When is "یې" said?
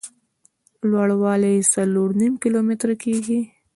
1.57-1.67